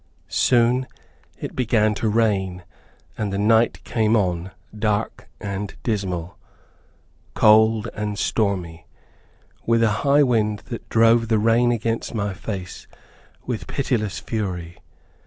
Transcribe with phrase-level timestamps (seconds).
[0.47, 0.87] Soon
[1.39, 2.63] it began to rain,
[3.19, 6.39] and the night came on, dark and dismal,
[7.35, 8.87] cold and stormy,
[9.67, 12.87] with a high wind that drove the rain against my face
[13.45, 14.79] with pitiless fury.